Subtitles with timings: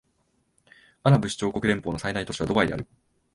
[1.03, 2.87] アラブ首長国連邦の最大都市はドバイである